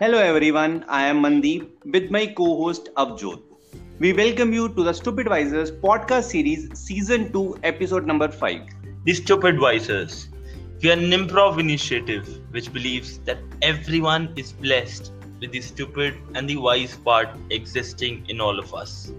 [0.00, 3.42] Hello everyone, I am Mandeep with my co-host Abjot.
[3.98, 8.60] We welcome you to the Stupid Wisers podcast series season 2 episode number 5.
[9.02, 10.28] The Stupid Wisers.
[10.80, 16.48] We are an improv initiative which believes that everyone is blessed with the stupid and
[16.48, 19.10] the wise part existing in all of us.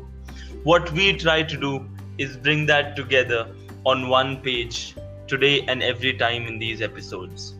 [0.63, 3.53] What we try to do is bring that together
[3.85, 4.95] on one page
[5.27, 7.55] today and every time in these episodes.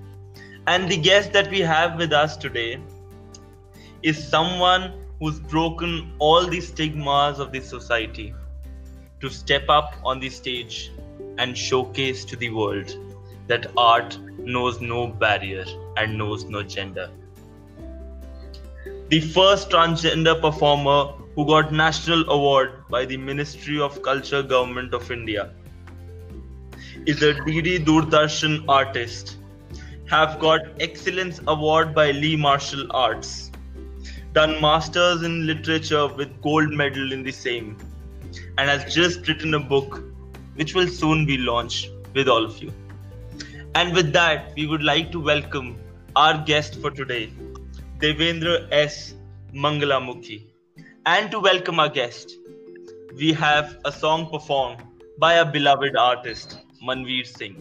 [0.67, 2.79] And the guest that we have with us today
[4.01, 8.33] is someone who's broken all the stigmas of the society
[9.19, 10.91] to step up on the stage
[11.37, 12.95] and showcase to the world
[13.47, 15.65] that art knows no barrier
[15.97, 17.09] and knows no gender.
[19.09, 25.11] The first transgender performer who got national award by the Ministry of Culture Government of
[25.11, 25.51] India
[27.05, 29.37] is a DD Doordarshan artist
[30.05, 33.48] have got excellence award by Lee Martial Arts
[34.39, 37.65] done masters in literature with gold medal in the same
[38.57, 39.97] and has just written a book
[40.55, 42.71] which will soon be launched with all of you.
[43.75, 45.67] And with that we would like to welcome
[46.15, 47.33] our guest for today
[47.97, 49.15] devendra s.
[49.53, 50.39] Manglamukhi.
[51.05, 52.37] And to welcome our guest
[53.17, 54.81] we have a song performed
[55.17, 57.59] by a beloved artist manveer singh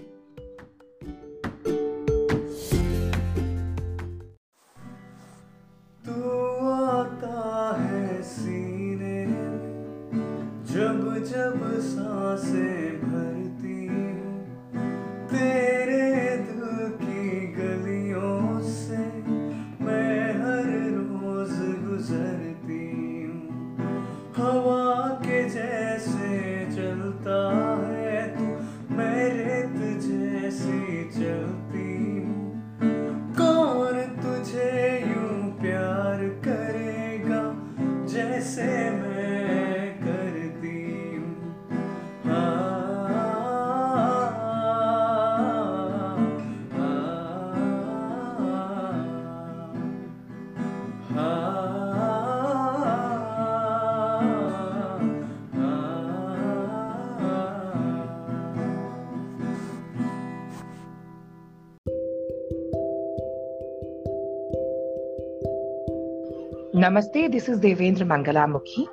[66.83, 68.87] Namaste, this is Devendra Manglamukhi.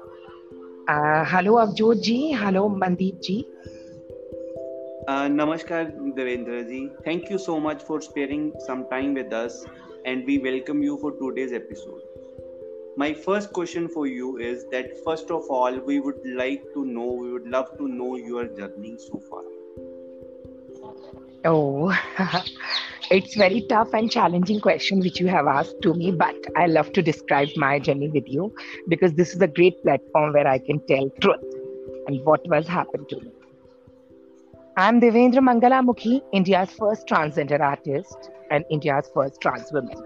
[0.88, 2.32] Uh, hello, Avjot ji.
[2.32, 3.48] Hello, Mandeep ji.
[5.08, 6.90] Uh, namaskar, Devendra ji.
[7.04, 9.64] Thank you so much for sparing some time with us,
[10.04, 12.02] and we welcome you for today's episode.
[12.98, 17.06] My first question for you is that first of all, we would like to know,
[17.06, 19.44] we would love to know your journey so far.
[21.46, 21.96] Oh,
[23.12, 26.92] it's very tough and challenging question which you have asked to me, but I love
[26.94, 28.56] to describe my journey with you
[28.88, 31.44] because this is a great platform where I can tell truth
[32.08, 33.32] and what was happened to me.
[34.78, 39.98] I'm Devendra Manglamukhi, India's first transgender artist and India's first trans woman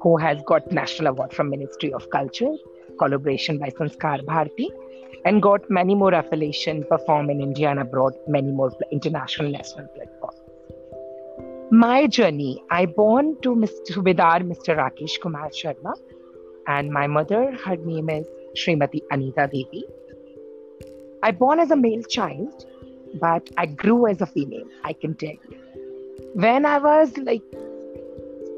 [0.00, 2.54] who has got national award from Ministry of Culture,
[2.98, 4.70] collaboration by Sanskar Bharati,
[5.24, 10.23] and got many more affiliation, perform in India and abroad, many more international national platforms
[11.74, 14.02] my journey, I born to Mr.
[14.04, 14.76] Vidar Mr.
[14.80, 15.94] Rakesh Kumar Sharma,
[16.68, 18.26] and my mother, her name is
[18.56, 19.84] Srimati Anita Devi.
[21.24, 22.64] I born as a male child,
[23.20, 24.68] but I grew as a female.
[24.84, 25.34] I can tell.
[26.34, 27.42] When I was like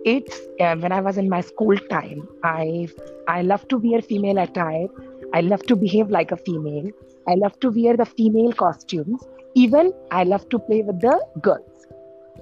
[0.04, 2.88] eight, uh, when I was in my school time, I
[3.28, 4.88] I love to wear female attire.
[5.32, 6.90] I love to behave like a female.
[7.26, 9.26] I love to wear the female costumes.
[9.54, 11.75] Even I love to play with the girls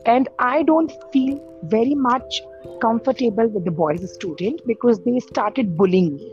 [0.07, 2.41] and i don't feel very much
[2.81, 6.33] comfortable with the boys student because they started bullying me.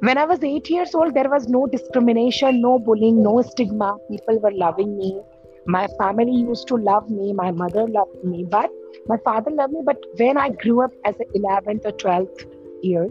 [0.00, 3.96] When i was 8 years old there was no discrimination no bullying no stigma.
[4.10, 5.20] People were loving me.
[5.66, 7.32] My family used to love me.
[7.32, 8.44] My mother loved me.
[8.44, 8.70] But
[9.06, 9.82] my father loved me.
[9.84, 12.46] But when i grew up as an 11th or 12th
[12.82, 13.08] year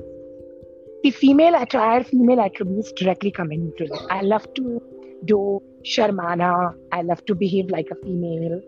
[1.04, 3.92] the female attire female attributes directly come into it.
[4.10, 4.82] I love to
[5.26, 6.76] do sharmana.
[6.92, 8.62] I love to behave like a female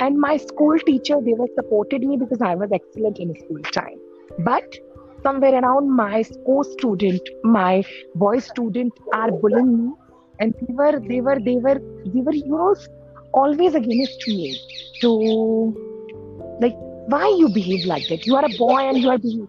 [0.00, 3.98] and my school teacher they were supported me because i was excellent in school time.
[4.38, 4.78] But
[5.22, 9.92] somewhere around my co-student my boy student are bullying me.
[10.40, 11.78] And they were they were they were
[12.14, 12.74] they were you know
[13.34, 14.58] always against me.
[15.02, 15.10] To
[16.60, 16.76] like
[17.08, 18.26] why you behave like that?
[18.26, 19.48] You are a boy and you are behaving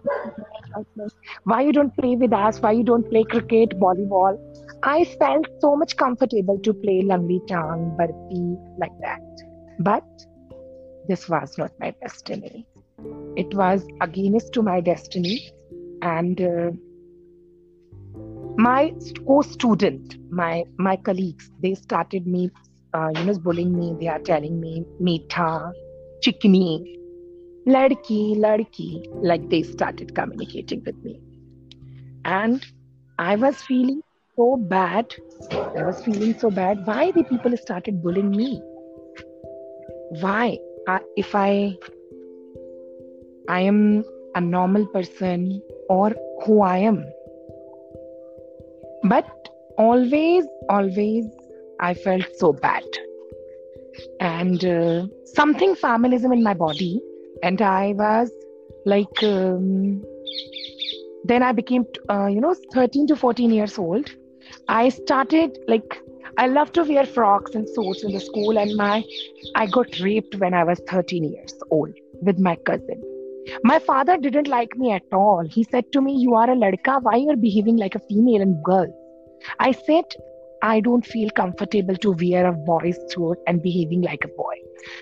[1.44, 2.60] why you don't play with us?
[2.62, 4.38] Why you don't play cricket volleyball?
[4.84, 8.42] I felt so much comfortable to play langri tang barfi
[8.80, 9.22] like that.
[9.80, 10.04] But
[11.08, 12.66] this was not my destiny.
[13.36, 15.52] It was against to my destiny
[16.02, 16.72] and uh,
[18.58, 18.94] my
[19.28, 22.50] co-student my my colleagues they started me
[22.94, 23.96] uh, you know bullying me.
[24.00, 25.74] They are telling me meetha
[26.22, 26.66] chikni
[27.68, 28.90] ladki ladki
[29.24, 31.20] like they started communicating with me.
[32.26, 32.66] And
[33.20, 34.02] i was feeling
[34.36, 35.16] so bad.
[35.78, 36.86] I was feeling so bad.
[36.86, 38.62] Why the people started bullying me?
[40.22, 40.58] Why
[41.16, 41.78] if i
[43.50, 44.04] i am
[44.36, 46.12] a normal person or
[46.46, 47.06] who i am.
[49.04, 49.26] But
[49.78, 51.26] always always
[51.80, 52.84] i felt so bad.
[54.20, 57.02] And uh, something feminism in my body.
[57.44, 58.32] And i was
[58.86, 60.04] like um,
[61.26, 64.10] then i became uh, you know 13 to 14 years old.
[64.68, 66.02] I started like
[66.38, 69.04] i love to wear frocks and suits in the school and my
[69.56, 73.02] i got raped when i was 13 years old with my cousin
[73.64, 75.44] my father didn't like me at all.
[75.50, 78.64] He said to me, You are a ladka, why you're behaving like a female and
[78.64, 78.88] girl?
[79.60, 80.06] I said,
[80.62, 84.56] I don't feel comfortable to wear a boy's suit and behaving like a boy.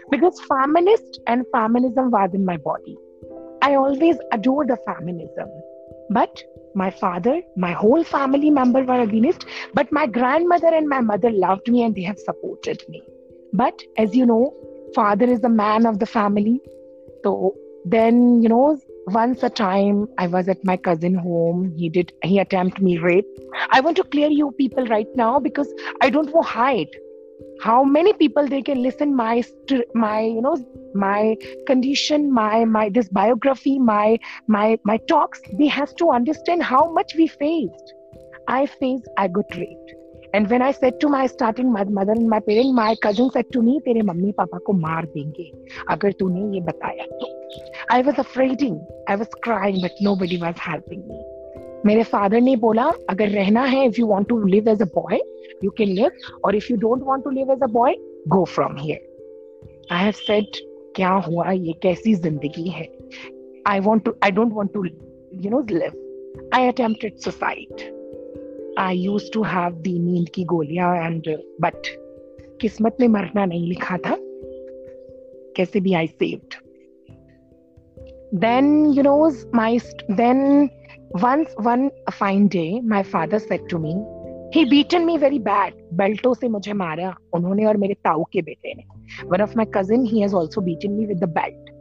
[0.10, 2.98] Because feminist and feminism was in my body.
[3.62, 5.50] I always adored the feminism.
[6.10, 6.42] But
[6.82, 7.36] my father,
[7.68, 9.46] my whole family member were against,
[9.80, 13.02] but my grandmother and my mother loved me and they have supported me.
[13.54, 14.44] But as you know,
[14.96, 16.60] father is the man of the family.
[17.24, 17.56] So
[17.86, 22.40] then you know once a time i was at my cousin home he did he
[22.40, 23.26] attempted me rape
[23.72, 25.72] i want to clear you people right now because
[26.02, 26.98] i don't want to hide
[27.63, 29.43] how many people they can listen my
[29.95, 30.57] my you know
[30.95, 31.37] my
[31.67, 37.15] condition my my this biography my my my talks they have to understand how much
[37.17, 37.95] we faced
[38.49, 39.95] i faced i got raped
[40.35, 43.63] and when I said to my starting mother and my parent, my cousin said to
[43.63, 45.51] me, तेरे mummy papa को मार देंगे
[45.91, 47.29] अगर तूने ये बताया तो.
[47.89, 48.65] I was afraid.
[49.09, 51.21] I was crying, but nobody was helping me.
[51.87, 55.21] मेरे फादर ने बोला अगर रहना है if you want to live as a boy
[55.65, 57.97] you can live और if you don't want to live as a boy
[58.29, 60.57] go from here I have said
[60.97, 62.89] क्या हुआ ये कैसी जिंदगी है
[63.67, 67.83] I want to I don't want to you know live I attempted suicide
[68.79, 71.97] I use to have the नींद की गोलियां and but
[72.61, 74.17] किस्मत में मरना नहीं लिखा था
[75.57, 76.63] कैसे भी I saved
[78.35, 79.79] then you know my
[80.09, 80.69] then
[81.25, 83.93] once one fine day my father said to me
[84.55, 88.75] he beaten me very bad बेल्टों से मुझे मारा उन्होंने और मेरे ताऊ के बेटे
[88.75, 88.85] ने
[89.35, 91.73] one of my cousin he has also beaten me with the belt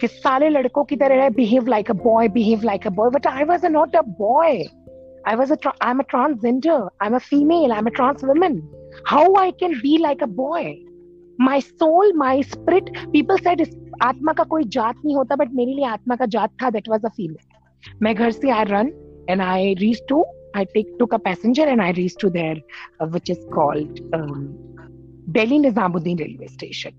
[0.00, 3.46] कि साले लड़कों की तरह behave like a boy behave like a boy but I
[3.52, 4.52] was not a boy
[5.24, 6.88] I was a tra- I'm a transgender.
[7.00, 7.72] I'm a female.
[7.72, 8.54] I'm a trans woman.
[9.04, 10.78] How I can be like a boy?
[11.38, 12.90] My soul, my spirit.
[13.12, 13.60] People said
[14.02, 17.04] आत्मा का कोई जात नहीं होता but मेरे लिए आत्मा का जात था दैट वाज
[17.04, 18.92] अ फीमेल मैं घर से I run
[19.30, 20.24] and I reach to
[20.54, 22.56] I take took a passenger and I reached to there,
[23.00, 24.56] uh, which is called um,
[25.30, 26.94] Delhi Nizamuddin railway station.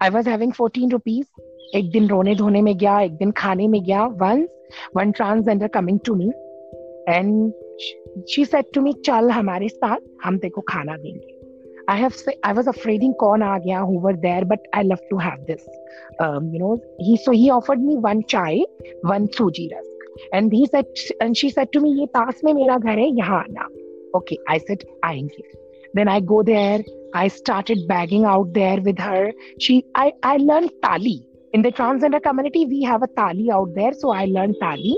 [0.00, 1.26] I was having 14 rupees.
[1.74, 4.46] एक दिन रोने धोने में गया एक दिन खाने में गया once
[4.98, 6.28] one transgender coming to me
[7.08, 7.52] and
[8.32, 11.32] she said to me chal hamare saath hum teko khana denge
[11.88, 14.82] I have say, I was afraid in kaun aa gaya who were there but I
[14.82, 15.66] love to have this
[16.20, 18.54] um, you know he so he offered me one chai
[19.14, 19.89] one suji rusk
[20.32, 20.86] and he said
[21.20, 23.66] and she said to me ye paas mein mera ghar hai yahan aana
[24.20, 25.40] okay I said aayenge
[25.98, 26.78] then I go there
[27.22, 29.24] I started bagging out there with her
[29.66, 31.18] she I I learned tali
[31.58, 34.96] in the transgender community we have a tali out there so I learned tali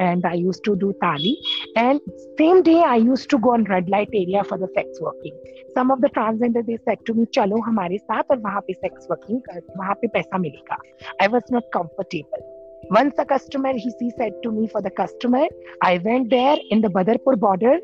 [0.00, 1.36] and I used to do tali.
[1.76, 2.00] And
[2.38, 5.36] same day I used to go on red light area for the sex working.
[5.74, 9.06] Some of the transgender they said to me, "Chalo, हमारे साथ और वहाँ पे sex
[9.12, 10.78] working कर, वहाँ पे पैसा मिलेगा."
[11.20, 12.44] I was not comfortable.
[12.89, 15.45] Once a customer he, he said to me for the customer,
[15.81, 17.77] I went there in the Badarpur border.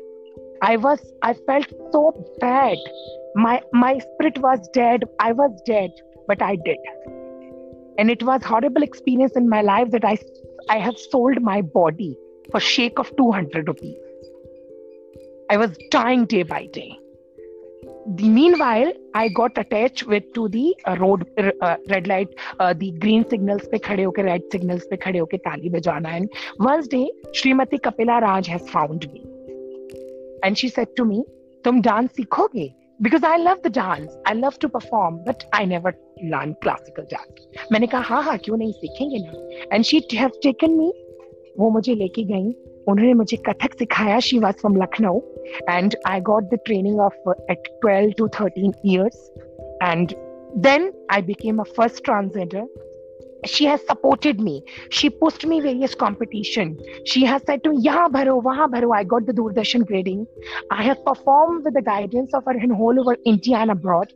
[0.62, 2.78] I was I felt so bad.
[3.34, 5.04] My my spirit was dead.
[5.20, 5.90] I was dead,
[6.26, 6.78] but I did.
[7.98, 10.18] And it was horrible experience in my life that I
[10.70, 12.16] I have sold my body
[12.50, 13.98] for shake of 200 rupees.
[15.50, 16.98] I was dying day by day.
[18.06, 22.28] The, meanwhile, I got attached with to the uh, road uh, red light,
[22.60, 26.08] uh, the green signals pe khade hoke, red signals pe khade hoke tali bajana.
[26.08, 29.24] And one day, Srimati Kapila Raj has found me,
[30.42, 31.24] and she said to me,
[31.64, 35.94] "Tum dance sikhoge?" Because I love the dance, I love to perform, but I never
[36.22, 40.70] learn classical dance मैंने कहा हाँ हाँ क्यों नहीं सीखेंगे ना and she have taken
[40.70, 40.92] me
[41.58, 42.52] वो मुझे लेके गई
[42.87, 45.19] उन्होंने मुझे कथक सिखाया she was from Lucknow
[45.69, 49.29] and I got the training of at twelve to thirteen years
[49.83, 50.13] and
[50.55, 50.85] then
[51.15, 52.61] I became a first transgender
[53.45, 58.07] she has supported me she pushed me various competition she has said to me yeah
[58.15, 60.25] bharo waha bharo i got the doordarshan grading
[60.71, 64.11] i have performed with the guidance of her in whole over india and abroad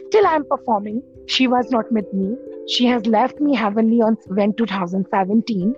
[0.00, 2.28] still i am performing she was not with me
[2.76, 5.74] she has left me heavenly on when 2017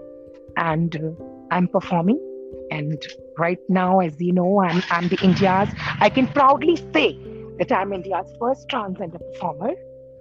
[0.58, 1.10] and uh,
[1.50, 2.20] i'm performing
[2.77, 5.69] and right now as you know i'm, I'm the india's
[6.07, 7.09] i can proudly say
[7.59, 9.73] that i'm india's first transgender performer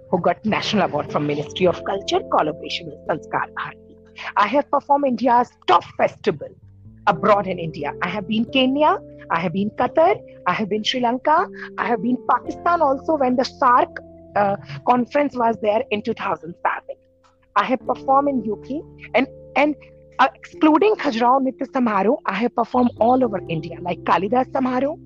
[0.09, 3.97] who got National Award from Ministry of Culture, collaboration with Sanskar Bharati.
[4.37, 6.47] I have performed India's top festival
[7.07, 7.93] abroad in India.
[8.01, 8.97] I have been Kenya,
[9.29, 11.47] I have been Qatar, I have been Sri Lanka,
[11.77, 13.97] I have been Pakistan also when the SAARC
[14.35, 14.55] uh,
[14.87, 16.81] conference was there in 2007.
[17.55, 18.83] I have performed in UK
[19.13, 19.75] and and
[20.19, 24.99] uh, excluding Khajuraho Nitya Samaroh, I have performed all over India like Kalidas Samaroh,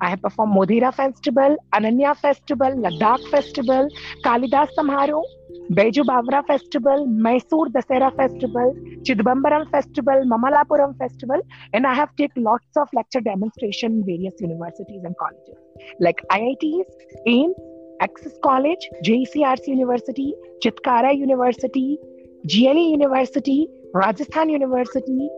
[0.00, 3.88] I have performed Modhera Festival, Ananya Festival, Ladakh Festival,
[4.24, 5.22] Kalidas Samaroh,
[5.70, 11.40] Baiju Bawra Festival, Mysore Dasera Festival, Chidambaram Festival, Mamallapuram Festival,
[11.72, 15.56] and I have taken lots of lecture demonstration in various universities and colleges
[16.00, 16.84] like IITs,
[17.26, 17.54] AIIMS,
[18.02, 21.98] Access College, JCRC University, Chitkara University,
[22.46, 25.28] GLE University, Rajasthan University,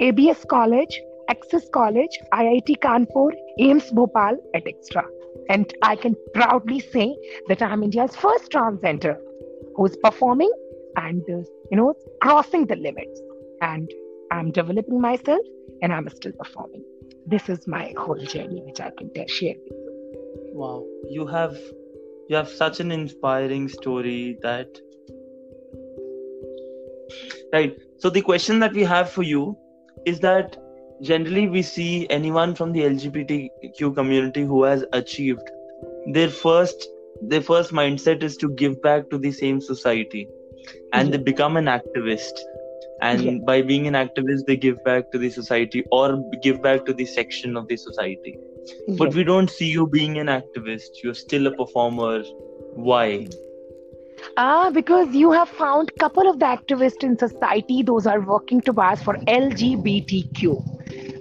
[0.00, 5.04] ABS College, Access College, IIT Kanpur, AIIMS Bhopal, etc.
[5.48, 7.16] And I can proudly say
[7.48, 9.16] that I'm India's first transgender
[9.76, 10.52] who's performing
[10.96, 13.20] and, uh, you know, crossing the limits.
[13.60, 13.90] And
[14.30, 15.40] I'm developing myself
[15.82, 16.84] and I'm still performing.
[17.26, 19.88] This is my whole journey, which I can share with you.
[20.54, 21.56] Wow, you have
[22.28, 24.80] you have such an inspiring story that
[27.52, 27.76] right.
[27.98, 29.56] So the question that we have for you
[30.06, 30.56] is that
[31.02, 35.48] generally we see anyone from the lgbtq community who has achieved
[36.12, 36.88] their first
[37.22, 40.28] their first mindset is to give back to the same society.
[40.92, 42.38] And they become an activist.
[43.00, 43.38] And yeah.
[43.46, 47.06] by being an activist they give back to the society or give back to the
[47.06, 48.38] section of the society.
[48.86, 48.96] Yeah.
[48.98, 51.02] but we don't see you being an activist.
[51.02, 52.22] You're still a performer.
[52.74, 53.28] Why
[54.36, 58.72] Ah, because you have found couple of the activists in society those are working to
[58.72, 60.62] towards for LGBTQ.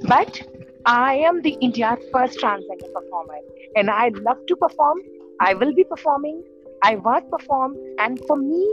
[0.07, 0.41] But
[0.85, 3.39] I am the India's first transgender performer,
[3.75, 4.99] and I love to perform.
[5.41, 6.43] I will be performing.
[6.83, 8.63] I was perform, and for me,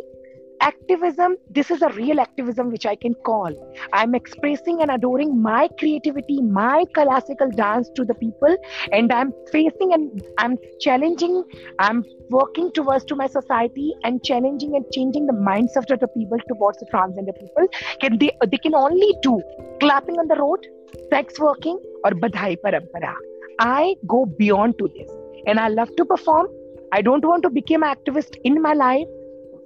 [0.61, 3.53] activism this is a real activism which i can call
[3.93, 8.57] i'm expressing and adoring my creativity my classical dance to the people
[8.93, 11.43] and i'm facing and i'm challenging
[11.81, 16.39] i'm working towards to my society and challenging and changing the mindset of the people
[16.49, 17.69] towards the transgender people
[18.01, 19.41] can they they can only do
[19.81, 20.67] clapping on the road
[21.11, 23.15] sex working or badhai parampara.
[23.61, 25.11] I go beyond to this
[25.47, 26.49] and I love to perform.
[26.93, 29.07] I don't want to become an activist in my life.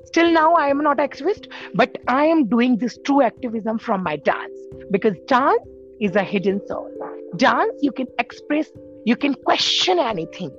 [0.08, 4.16] Still now I am not activist, but I am doing this true activism from my
[4.16, 4.58] dance
[4.90, 5.60] because dance
[6.00, 6.90] is a hidden soul.
[7.36, 8.70] Dance, you can express,
[9.04, 10.50] you can question anything,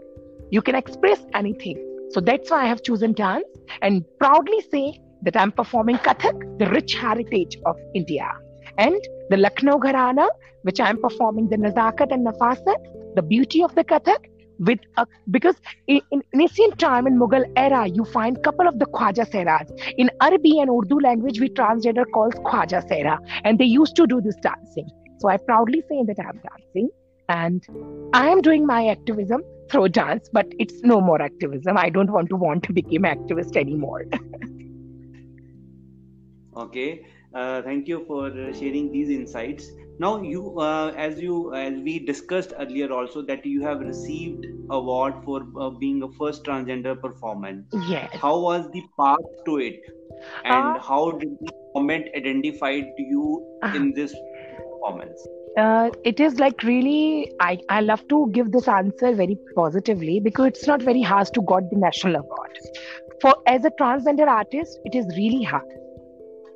[0.51, 1.77] you can express anything.
[2.11, 3.47] So that's why I have chosen dance
[3.81, 8.29] and proudly say that I'm performing Kathak, the rich heritage of India.
[8.77, 9.01] And
[9.31, 10.27] the Lucknow Gharana,
[10.61, 14.25] which I'm performing the Nazakat and Nafasat, the beauty of the Kathak,
[14.59, 15.55] with a, because
[15.87, 19.71] in, in, ancient time in Mughal era, you find couple of the Khwaja Seras.
[19.97, 24.21] In Arabi and Urdu language, we transgender calls Khwaja Sera, and they used to do
[24.21, 24.89] this dancing.
[25.19, 26.89] So I proudly say that I'm dancing,
[27.29, 27.65] and
[28.13, 31.77] I am doing my activism through dance, but it's no more activism.
[31.77, 34.05] I don't want to want to become activist anymore.
[36.57, 39.69] okay uh, thank you for uh, sharing these insights.
[39.99, 45.13] Now, you, uh, as you, as we discussed earlier, also that you have received award
[45.25, 47.67] for uh, being a first transgender performance.
[47.87, 48.09] Yes.
[48.13, 49.81] How was the path to it,
[50.45, 53.75] and uh, how did the comment identified you uh-huh.
[53.75, 54.15] in this
[54.79, 55.27] performance?
[55.57, 60.47] Uh, it is like really I, I love to give this answer very positively because
[60.47, 62.57] it's not very hard to got the national award
[63.21, 65.65] for as a transgender artist it is really hard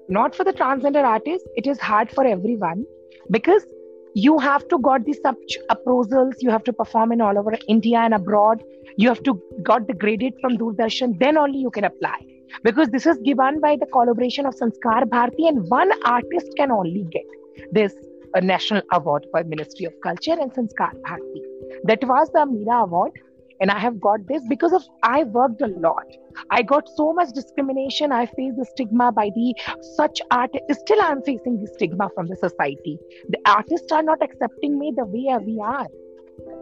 [0.09, 2.85] not for the transgender artist it is hard for everyone
[3.31, 3.65] because
[4.13, 5.35] you have to got the sub
[5.71, 8.63] appraisals you have to perform in all over india and abroad.
[8.95, 12.17] You have to got the graded from doordarshan then only you can apply.
[12.63, 17.03] Because this is given by the collaboration of sanskar bharati and one artist can only
[17.09, 17.25] get
[17.71, 17.95] this
[18.35, 21.41] a national award by ministry of culture and sanskar bharati
[21.85, 23.19] that was the Mira award
[23.61, 26.05] and i have got this because of i worked a lot.
[26.49, 28.11] I got so much discrimination.
[28.11, 29.53] I faced the stigma by the
[29.95, 32.97] such art still i'm facing the stigma from the society.
[33.29, 35.87] The artists are not accepting me the way we are.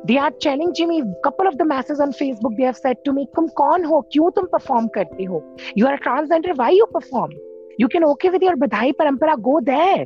[0.06, 1.04] They are challenging me.
[1.24, 4.04] Couple of the masses on facebook they have said to me tum kaun ho?
[4.14, 5.42] Kyun tum perform karte ho?
[5.76, 6.58] You are a transgender.
[6.58, 7.32] Why you perform?
[7.78, 10.06] You can okay with your Badhai Parampara, go there.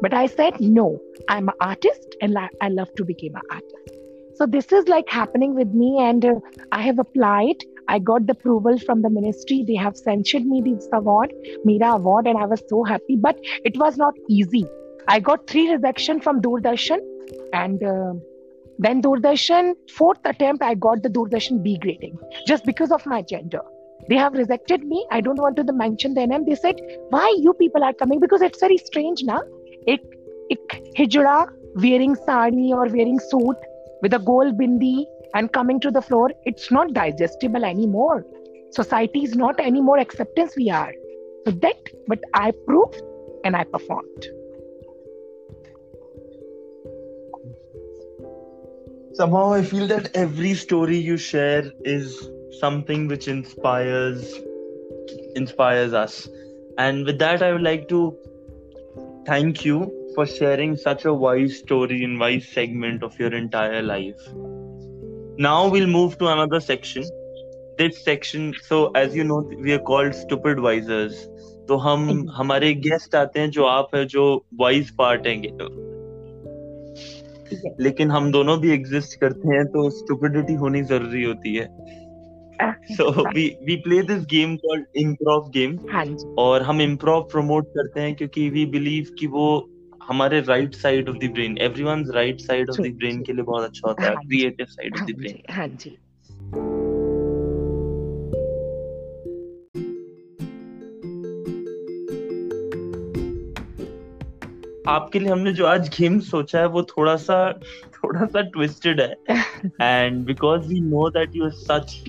[0.00, 4.03] But I said, no, I'm an artist and I love to become an artist.
[4.36, 6.34] So this is like happening with me, and uh,
[6.72, 7.64] I have applied.
[7.86, 9.64] I got the approval from the ministry.
[9.66, 11.32] They have censured me this award,
[11.64, 13.16] Mira award, and I was so happy.
[13.16, 14.66] But it was not easy.
[15.08, 17.00] I got three rejection from Doordarshan,
[17.52, 18.14] and uh,
[18.78, 23.60] then Doordarshan fourth attempt I got the Doordarshan B grading just because of my gender.
[24.08, 25.06] They have rejected me.
[25.10, 26.44] I don't want to mention the name.
[26.44, 29.38] They said, "Why you people are coming?" Because it's very strange, na?
[29.86, 30.02] Ek
[30.56, 31.36] ek hijra
[31.86, 33.70] wearing sari or wearing suit
[34.04, 38.26] with a gold bindi and coming to the floor, it's not digestible anymore.
[38.70, 40.92] Society is not any more acceptance we are.
[41.46, 43.00] So that, but I proved
[43.44, 44.26] and I performed.
[49.14, 52.28] Somehow I feel that every story you share is
[52.60, 54.34] something which inspires
[55.34, 56.28] inspires us.
[56.76, 58.14] And with that I would like to
[59.24, 64.28] thank you for sharing such a wise story and wise segment of your entire life.
[65.38, 67.04] Now we'll move to another section.
[67.78, 71.14] This section, so as you know, we are called stupid wisers.
[71.68, 74.24] तो हम हमारे guest आते हैं जो आप है जो
[74.60, 75.34] wise part है
[77.80, 81.68] लेकिन हम दोनों भी एग्जिस्ट करते हैं तो स्टुपिडिटी होनी ज़रूरी होती है
[82.96, 85.76] so we we play this game called improv game
[86.38, 89.46] और हम इम्प्रोव प्रमोट करते हैं क्योंकि वी बिलीव कि वो
[90.08, 93.64] हमारे right side of the brain everyone's right side of the brain के लिए बहुत
[93.64, 95.96] अच्छा होता है creative side of the brain हाँ जी
[104.88, 107.36] आपके लिए हमने जो आज गेम सोचा है वो थोड़ा सा
[107.94, 109.16] थोड़ा सा ट्विस्टेड है।
[109.82, 112.02] And because we know that you are such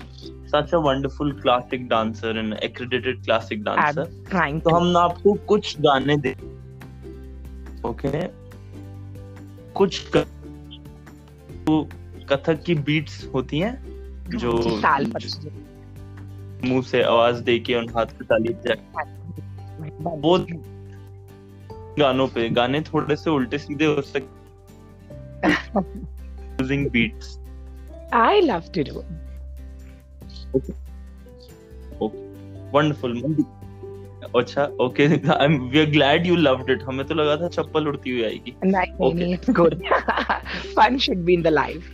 [0.50, 4.04] such a wonderful classic dancer and accredited classic dancer.
[4.60, 6.34] तो हम आपको कुछ गाने दे
[7.88, 8.26] ओके?
[9.72, 10.00] कुछ
[12.30, 13.74] कथक की बीट्स होती हैं
[14.36, 14.52] जो
[16.64, 18.54] मुँह से आवाज़ दे के उन हाथ पे ताली
[19.98, 20.38] वो
[21.98, 24.34] गानों पे गाने थोड़े से उल्टे सीधे हो सकते
[25.48, 27.38] using beats
[28.14, 28.98] I love to do
[30.58, 30.72] okay
[32.04, 32.24] okay
[32.70, 33.12] wonderful
[34.38, 37.88] अच्छा okay I am we are glad you loved it हमें तो लगा था चप्पल
[37.88, 39.82] उड़ती हुई आएगी नहीं नहीं it's good
[40.76, 41.90] fun should be in the life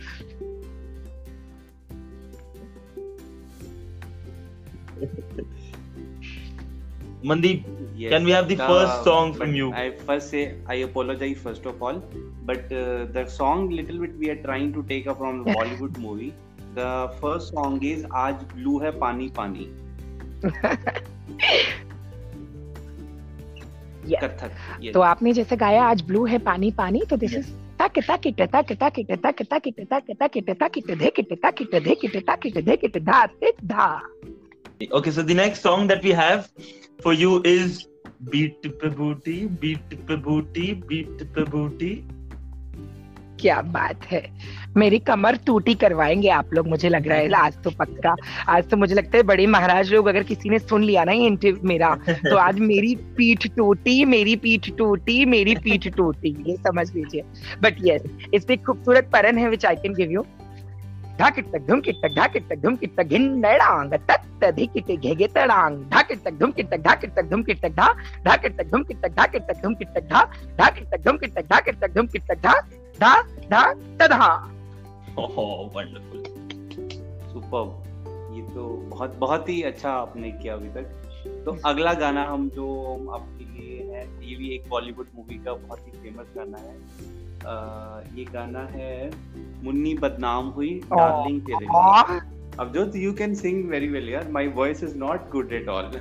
[7.29, 7.63] Mandeep,
[7.95, 8.09] yes.
[8.11, 9.71] can we have the, the first song from you?
[9.73, 12.01] I first say I apologize first of all,
[12.49, 15.97] but uh, the song little bit we are trying to take up from the Bollywood
[15.97, 16.33] movie.
[16.75, 16.89] The
[17.21, 19.69] first song is "Aaj Blue Hai Pani Pani."
[24.11, 24.51] Kathak
[24.93, 27.53] तो आपने जैसे गाया आज blue है पानी पानी तो this
[41.45, 42.07] बूटी
[43.43, 44.21] क्या बात है
[44.77, 48.15] मेरी कमर टूटी करवाएँगे आप लोग मुझे लग रहा है आज तो पक्का
[48.49, 51.25] आज तो मुझे लगता है बड़े महाराज लोग अगर किसी ने सुन लिया ना ये
[51.27, 56.89] इंटरव्यू मेरा तो आज मेरी पीठ टूटी मेरी पीठ टूटी मेरी पीठ टूटी ये समझ
[56.95, 57.23] लीजिए
[57.63, 60.25] बट यस इस पे खूबसूरत परन है which I can give you
[61.19, 62.15] ढाकिट तक धुम तक
[62.49, 63.75] तक धुम तक तक धुम तक
[67.19, 67.63] तक धुम तक
[68.49, 68.83] तक धुम
[71.17, 71.43] तक
[71.81, 72.65] तक धुम तक तक
[72.99, 73.63] धुम धा
[73.99, 74.33] तधा
[75.17, 76.23] वंडरफुल
[77.33, 77.81] सुपर
[78.35, 80.85] ये तो बहुत बहुत ही अच्छा आपने किया अभी तक।
[81.45, 82.67] तो अगला गाना हम जो
[83.13, 86.75] आपके लिए है ये भी एक बॉलीवुड मूवी का बहुत ही फ़ेमस गाना है।
[87.45, 87.53] आ,
[88.15, 89.11] ये गाना है
[89.63, 92.19] मुन्नी बदनाम हुई डार्लिंग तेरे लिए।
[92.59, 95.91] अब जो you can sing very well यार। My voice is not good at all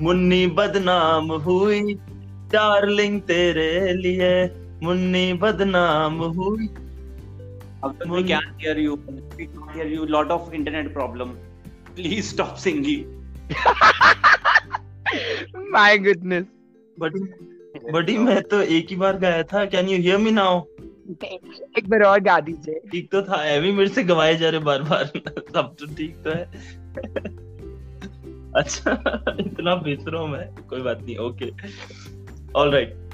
[0.00, 1.94] Munni बदनाम हुई
[2.52, 4.32] डार्लिंग तेरे लिए।
[4.82, 6.66] मुन्नी बदनाम हुई।
[7.84, 8.94] अब we can't hear you?
[9.36, 10.06] We can't hear you.
[10.14, 11.30] Lot of internet problem.
[11.96, 13.04] Please stop singing.
[15.76, 16.46] My goodness.
[16.98, 17.20] बड़ी
[17.92, 20.60] बड़ी मैं तो एक ही बार गाया था। Can you hear me now
[21.78, 24.82] एक बार और गा दीजिए। ठीक तो था। एवी मेरे से गवाए जा रहे बार
[24.82, 26.44] बार सब तो ठीक तो है।
[28.56, 28.90] अच्छा
[29.40, 31.50] इतना बेसरम मैं। कोई बात नहीं ओके
[32.56, 33.09] ऑल राइट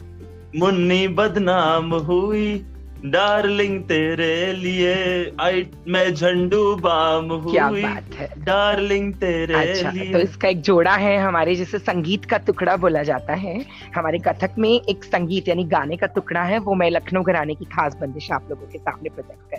[0.56, 2.64] मुन्नी बदनाम हुई।
[3.04, 4.94] डार्लिंग तेरे लिए
[5.40, 10.60] आई मैं झंडू बाम हुई। क्या बात है। डार्लिंग तेरे अच्छा लिए। तो इसका एक
[10.60, 13.64] जोड़ा है हमारे जिसे संगीत का टुकड़ा बोला जाता है।
[13.94, 17.64] हमारे कथक में एक संगीत यानी गाने का टुकड़ा है वो मैं लखनऊ घराने की
[17.64, 19.56] खास बंदिश आप लोगों के सामने प्रेजेंट कर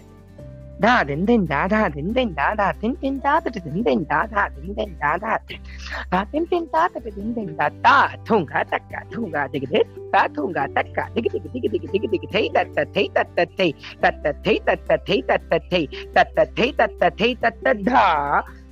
[0.80, 4.06] da din din da da din din da da din din da da din din
[4.10, 5.60] da da din din da da din
[6.12, 10.28] da din din da da din din da da thunga takka thunga dig dig da
[10.36, 13.72] thunga takka dig dig dig dig dig dig thei tat tat thei tat tat thei
[14.02, 17.34] tat tat thei tat tat thei tat tat thei tat tat thei tat tat थई
[17.42, 18.08] तत्त धा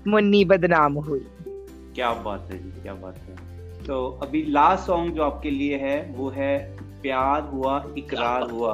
[0.08, 1.26] मुन्नी बदनाम हुई
[1.96, 3.36] क्या बात है जी क्या बात है
[3.88, 6.54] तो अभी लास्ट सॉन्ग जो आपके लिए है वो है
[7.02, 8.74] प्यार हुआ इकरार हुआ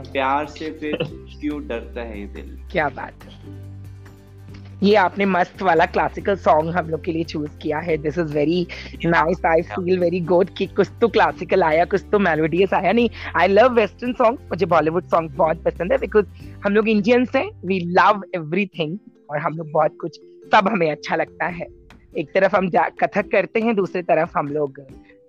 [0.00, 0.98] प्यार से फिर
[1.40, 2.68] क्यों डरता है ये दिल?
[2.72, 3.62] क्या बात है।
[4.82, 8.34] ये आपने मस्त वाला क्लासिकल सॉन्ग हम लोग के लिए चूज़ किया है। This is
[8.34, 8.66] very
[9.04, 13.10] nice I feel very good कि कुछ तो क्लासिकल आया कुछ तो मेलोडियस आया। नहीं
[13.36, 16.26] आई लव वेस्टर्न सॉन्ग मुझे बॉलीवुड सॉन्ग बहुत पसंद है बिकॉज़
[16.66, 18.98] हम लोग इंडियंस हैं। वी लव एवरीथिंग
[19.30, 20.20] और हम लोग बहुत कुछ
[20.52, 21.81] सब हमें अच्छा लगता है।
[22.18, 22.68] एक तरफ़ हम
[23.02, 24.80] कथक करते हैं, दूसरी तरफ़ हम लोग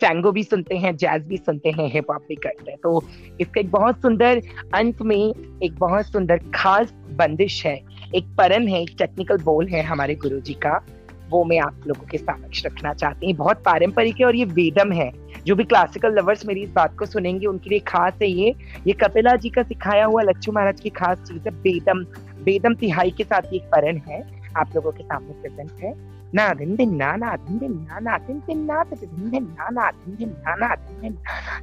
[0.01, 3.03] टैंगो भी सुनते हैं जैज भी सुनते हैं हिप हॉप भी करते हैं। तो
[3.41, 4.41] इसका एक बहुत सुंदर
[4.75, 7.79] अंत में एक बहुत सुंदर खास बंदिश है,
[8.15, 10.85] एक परन है, एक टेक्निकल बोल है हमारे गुरु जी का,
[11.29, 14.91] वो मैं आप लोगों के समक्ष रखना चाहती हूँ। बहुत पारंपरिक है और ये वेदम
[14.91, 15.11] है।
[15.45, 18.53] जो भी क्लासिकल लवर्स मेरी इस बात को सुनेंगे, उनके लिए खास है ये।
[18.87, 22.03] ये कपिला जी का सिखाया हुआ लक्ष्मी महाराज की खास चीज़ है बेदम
[22.43, 24.21] बेदम तिहाई के साथ एक परन है,
[24.57, 28.17] आप लोगों के सामने प्रेजेंट है। ना दिन दिन ना ना दिन दिन ना ना
[28.17, 31.17] दिन दिन ना दिन दिन दिन ना ना दिन दिन ना ना दिन दिन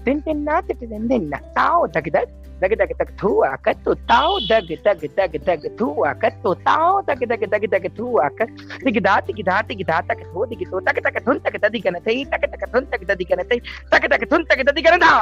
[0.05, 2.29] दिन दिन ना दिन दिन दिन ना ताओ दग दग
[2.63, 7.45] दग दग दग थुआ कत्तो। ताओ दग दग दग दग थुआ कत्तो। ताओ दग दग
[7.53, 8.49] दग दग थुआ कत
[8.85, 12.63] दिगदा दिगदा दिगदा, तक थो दिगदो। तक तक थुन तक ददि गन थई तक तक
[12.75, 13.59] थुन तक ददि गन थई
[13.93, 15.17] तक तक थुन तक ददि गन था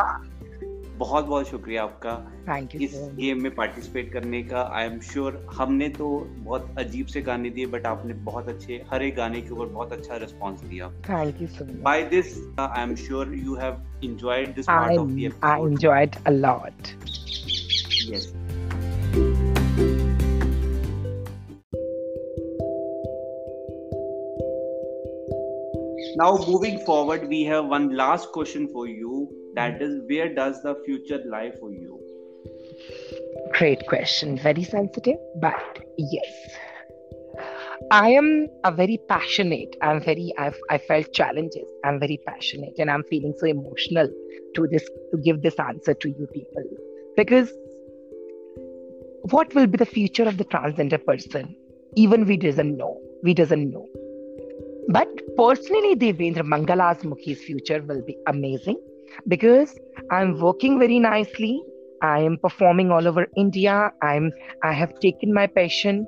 [0.98, 2.12] बहुत बहुत शुक्रिया आपका
[2.48, 6.08] थैंक यू इस गेम में पार्टिसिपेट करने का। आई एम श्योर हमने तो
[6.38, 9.92] बहुत अजीब से गाने दिए बट आपने बहुत अच्छे हर एक गाने के ऊपर बहुत
[9.92, 13.72] अच्छा रिस्पॉन्स दिया। Thank you so much by this I am sure you have
[14.04, 16.88] enjoyed this part of the episode I enjoyed a lot
[18.12, 18.32] yes
[26.20, 29.18] Now moving forward, we have one last question for you.
[29.60, 29.88] That hmm.
[29.88, 31.98] is where does the future lie for you
[33.52, 34.38] Great question.
[34.38, 36.26] Very sensitive, but yes.
[37.90, 39.76] I am a very passionate.
[39.82, 40.32] I'm very.
[40.38, 41.68] I've I felt challenges.
[41.84, 44.10] I'm very passionate, and I'm feeling so emotional
[44.54, 46.64] to this to give this answer to you people
[47.16, 47.52] because
[49.30, 51.54] what will be the future of the transgender person?
[51.96, 53.00] Even we doesn't know.
[53.22, 53.86] We doesn't know.
[54.88, 58.78] But personally, Devendra Mangala's Mukhi's future will be amazing
[59.26, 59.78] because
[60.10, 61.62] I'm working very nicely.
[62.02, 63.92] I am performing all over India.
[64.02, 64.30] I'm
[64.62, 66.06] I have taken my passion.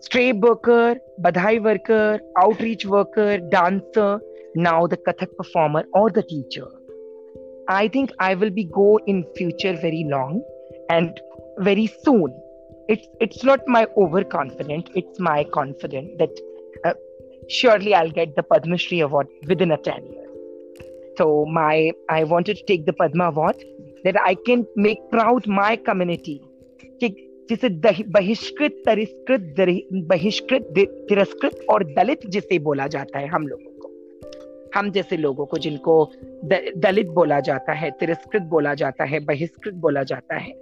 [0.00, 4.20] Stray worker, badhai worker, outreach worker, dancer,
[4.54, 6.66] now the Kathak performer or the teacher.
[7.68, 10.42] I think I will be go in future very long
[10.90, 11.18] and
[11.58, 12.38] very soon.
[12.88, 14.90] It's it's not my overconfident.
[14.94, 16.38] It's my confident that
[16.84, 16.92] uh,
[17.48, 20.23] surely I'll get the Padma Shri award within a ten years.
[21.18, 23.62] So my, I wanted to take the Padma award
[24.04, 26.40] that I can make proud my community.
[27.48, 27.68] जिसे
[28.02, 29.56] बहिष्कृत, तिरस्कृत
[30.08, 30.68] बहिष्कृत
[31.08, 33.90] तिरस्कृत और दलित जिसे बोला जाता है हम लोगों को
[34.74, 36.12] हम जैसे लोगों को जिनको
[36.76, 40.52] दलित बोला जाता है, तिरस्कृत बोला जाता है, बहिष्कृत बोला जाता है,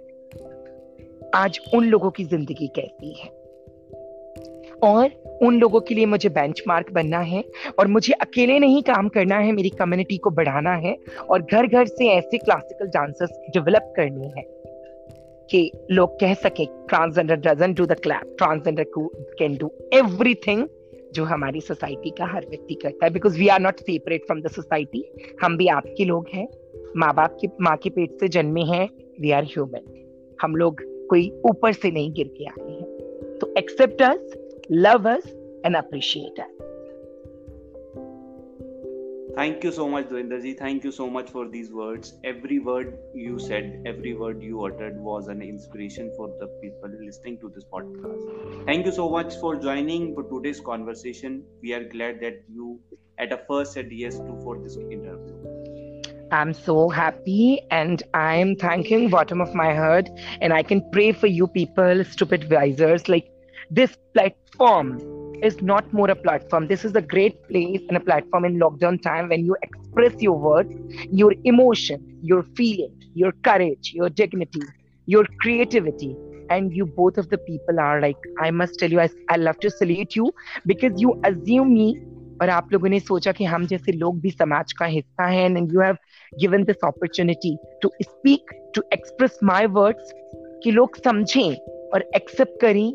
[1.35, 3.42] आज उन लोगों की ज़िंदगी कैसी है
[4.81, 7.43] और उन लोगों के लिए मुझे बेंचमार्क बनना है
[7.79, 10.97] और मुझे अकेले नहीं काम करना है, मेरी कम्युनिटी को बढ़ाना है
[11.29, 14.45] और घर घर से ऐसे क्लासिकल डांसर्स डेवलप करनी है
[15.49, 20.67] कि लोग कह सके transgender doesn't do the clap transgender can do everything
[21.13, 23.13] जो हमारी सोसाइटी का हर व्यक्ति करता है.
[23.13, 25.03] Because we are not separate from the society
[25.43, 26.47] हम भी आपके लोग हैं।
[26.97, 28.87] माँ बाप की, माँ के पेट से जन्मे हैं।
[29.21, 34.01] वी आर ह्यूमन हम लोग कोई ऊपर से नहीं गिर के आए हैं। तो accept
[34.01, 34.33] us
[34.69, 35.25] love us,
[35.63, 36.63] and appreciate us.
[39.35, 40.55] Thank you so much, Dwinderji.
[40.59, 42.13] Thank you so much for these words.
[42.23, 47.39] Every word you said, every word you uttered was an inspiration for the people listening
[47.39, 48.65] to this podcast.
[48.67, 51.43] Thank you so much for joining for today's conversation.
[51.63, 52.79] We are glad that you,
[53.17, 55.33] at a first, said yes to for this interview.
[56.31, 60.09] I'm so happy and I'm thanking bottom of my heart
[60.41, 63.09] and I can pray for you people, stupid wisers.
[63.09, 63.32] Like
[63.72, 64.98] this platform
[65.42, 66.66] is not more a platform.
[66.66, 70.36] This is a great place and a platform in lockdown time when you express your
[70.36, 70.72] words,
[71.10, 74.62] your emotion, your feeling, your courage, your dignity.
[75.08, 76.14] your creativity
[76.50, 79.58] and you both of the people are like i must tell you i, I love
[79.60, 80.30] to salute you
[80.66, 81.88] because you assume me
[82.42, 85.72] और आप लोगों ने सोचा कि हम जैसे लोग भी समाज का हिस्सा हैं and
[85.74, 85.96] you have
[86.40, 90.12] given this opportunity to speak to express my words
[90.64, 91.56] कि लोग समझें
[91.94, 92.86] और एक्सेप्ट करें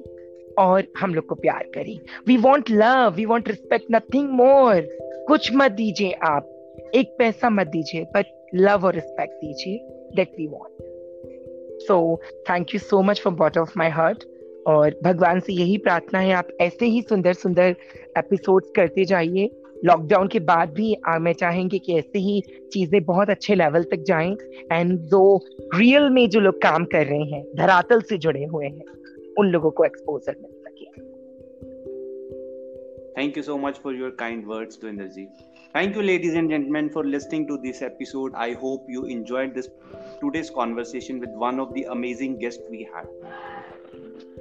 [0.59, 4.81] और हम लोग को प्यार करें। We want love we want respect nothing more
[5.29, 6.55] कुछ मत दीजिए आप।
[6.95, 9.79] एक पैसा मत दीजिए बट लव और रिस्पेक्ट दीजिए
[10.17, 10.87] that we want
[11.83, 11.99] so
[12.51, 14.25] thank you so much for bottom of my heart
[14.67, 17.75] और भगवान से यही प्रार्थना है, आप ऐसे ही सुंदर सुंदर
[18.19, 19.51] एपिसोड्स करते जाइए।
[19.85, 22.41] लॉकडाउन के बाद भी मैं चाहेंगे कि ऐसे ही
[22.73, 24.33] चीज़ें बहुत अच्छे लेवल तक जाएँ।
[24.73, 25.21] एंड जो
[25.75, 28.98] रियल में जो लोग काम कर रहे हैं, धरातल से जुड़े हुए हैं।
[29.39, 30.87] उन लोगों को एक्सपोजर मिल सके
[33.19, 35.23] Thank you so much for your kind words, Dwinder ji.
[35.73, 38.37] Thank you, ladies and gentlemen, for listening to this episode.
[38.45, 39.69] I hope you enjoyed this
[40.21, 43.09] today's conversation with one of the amazing guests we had.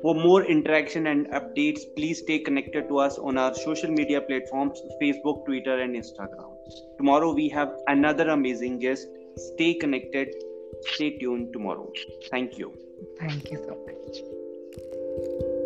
[0.03, 4.81] For more interaction and updates, please stay connected to us on our social media platforms
[5.01, 6.55] Facebook, Twitter, and Instagram.
[6.97, 9.07] Tomorrow we have another amazing guest.
[9.37, 10.35] Stay connected.
[10.81, 11.91] Stay tuned tomorrow.
[12.29, 12.73] Thank you.
[13.19, 14.46] Thank you so much.
[15.17, 15.56] Thank you.